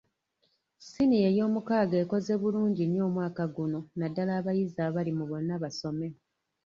Siniya 0.89 1.27
eyomukaaga 1.31 1.95
ekoze 2.03 2.33
bulungi 2.41 2.83
nnyo 2.85 3.01
omwaka 3.09 3.43
guno 3.55 3.79
naddala 3.99 4.31
abayizi 4.39 4.79
abali 4.87 5.11
mu 5.17 5.23
bonnabasome. 5.29 6.07